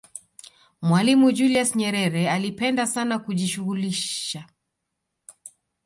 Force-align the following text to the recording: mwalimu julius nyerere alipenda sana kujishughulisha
mwalimu 0.81 1.31
julius 1.31 1.75
nyerere 1.75 2.29
alipenda 2.29 2.87
sana 2.87 3.19
kujishughulisha 3.19 4.45